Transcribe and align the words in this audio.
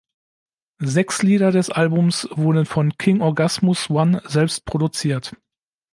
Sechs 0.79 1.21
Lieder 1.21 1.51
des 1.51 1.69
Albums 1.69 2.27
wurden 2.31 2.65
von 2.65 2.97
King 2.97 3.21
Orgasmus 3.21 3.91
One 3.91 4.23
selbst 4.25 4.65
produziert. 4.65 5.33